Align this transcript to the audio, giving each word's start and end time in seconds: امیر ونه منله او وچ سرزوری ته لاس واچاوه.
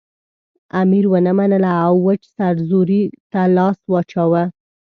امیر 0.81 1.05
ونه 1.11 1.31
منله 1.37 1.71
او 1.85 1.95
وچ 2.07 2.21
سرزوری 2.35 3.01
ته 3.31 3.41
لاس 3.57 3.79
واچاوه. 3.91 4.43